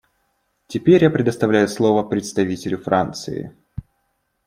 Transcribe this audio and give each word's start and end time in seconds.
Теперь 0.65 1.03
я 1.03 1.11
предоставляю 1.11 1.67
слово 1.67 2.01
представителю 2.01 2.79
Франции. 2.79 3.55